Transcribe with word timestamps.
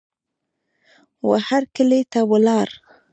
وهرکلې 1.29 2.01
ته 2.11 2.19
ولاړ 2.31 2.69